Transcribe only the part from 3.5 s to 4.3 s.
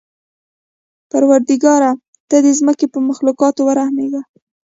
ورحمېږه.